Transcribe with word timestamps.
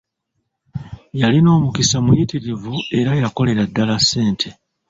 Yalina 1.19 1.49
omukisa 1.57 1.97
muyitirivu, 2.05 2.75
era 2.99 3.11
yakolera 3.21 3.63
ddala 3.69 3.95
ssente. 4.01 4.49